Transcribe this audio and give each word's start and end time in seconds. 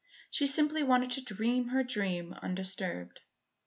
She 0.31 0.47
simply 0.47 0.81
wanted 0.81 1.11
to 1.11 1.21
dream 1.23 1.67
her 1.67 1.83
dream 1.83 2.33
undisturbed. 2.41 3.19